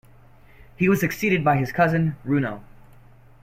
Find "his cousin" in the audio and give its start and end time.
1.57-2.15